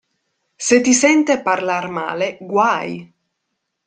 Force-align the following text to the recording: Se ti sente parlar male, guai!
Se 0.67 0.79
ti 0.85 0.93
sente 0.99 1.35
parlar 1.47 1.85
male, 1.97 2.31
guai! 2.55 2.91